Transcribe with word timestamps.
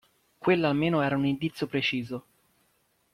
Quella 0.39 0.69
almeno 0.69 1.03
era 1.03 1.15
un 1.15 1.27
indizio 1.27 1.67
preciso. 1.67 2.25